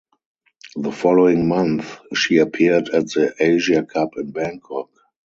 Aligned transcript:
The 0.77 0.91
following 0.91 1.47
month 1.47 1.99
she 2.15 2.37
appeared 2.37 2.89
at 2.89 3.05
the 3.11 3.35
Asia 3.39 3.83
Cup 3.83 4.13
in 4.17 4.31
Bangkok. 4.31 4.89